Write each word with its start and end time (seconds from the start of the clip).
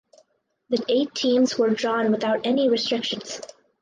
The 0.71 0.83
eight 0.89 1.13
teams 1.13 1.59
were 1.59 1.69
drawn 1.69 2.09
without 2.11 2.39
any 2.43 2.67
restrictions. 2.69 3.39